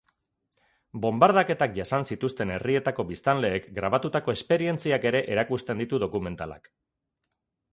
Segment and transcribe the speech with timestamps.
[1.01, 6.73] Bonbardaketak jasan zituzten herrietako biztanleek grabatutako esperientziak ere erakusten ditu dokumentalak.